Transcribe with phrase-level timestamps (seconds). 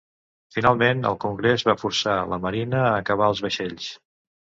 [0.53, 3.91] Finalment, el Congrés va forçar la Marina a acabar els vaixells.